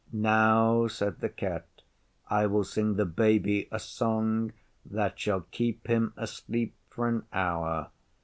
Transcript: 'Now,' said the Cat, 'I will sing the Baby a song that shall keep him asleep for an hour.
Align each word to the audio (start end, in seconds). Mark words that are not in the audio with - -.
'Now,' 0.11 0.87
said 0.87 1.19
the 1.19 1.29
Cat, 1.29 1.67
'I 2.27 2.47
will 2.47 2.63
sing 2.63 2.95
the 2.95 3.05
Baby 3.05 3.67
a 3.71 3.77
song 3.79 4.51
that 4.83 5.19
shall 5.19 5.41
keep 5.51 5.85
him 5.85 6.13
asleep 6.17 6.73
for 6.89 7.07
an 7.07 7.25
hour. 7.31 7.91